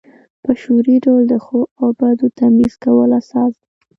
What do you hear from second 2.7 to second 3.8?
کول اساس دی.